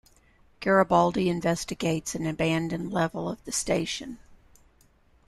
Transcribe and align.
Garibaldi 0.61 1.29
investigates 1.29 2.15
an 2.15 2.25
abandoned 2.25 2.91
level 2.91 3.29
of 3.29 3.45
the 3.45 3.51
station. 3.51 4.17